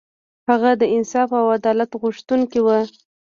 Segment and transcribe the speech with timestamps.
[0.49, 2.67] هغه د انصاف او عدالت غوښتونکی و.